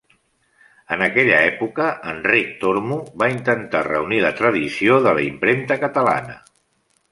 [0.95, 6.43] En aquella època Enric Tormo va intentar reunir la tradició de la impremta catalana.